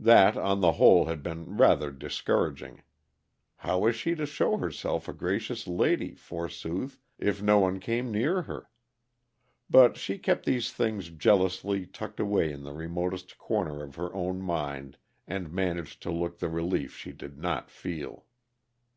[0.00, 2.82] That, on the whole, had been rather discouraging.
[3.58, 8.42] How was she to show herself a gracious lady, forsooth, if no one came near
[8.42, 8.70] her?
[9.70, 14.42] But she kept these things jealously tucked away in the remotest corner of her own
[14.42, 14.96] mind,
[15.28, 18.24] and managed to look the relief she did not feel.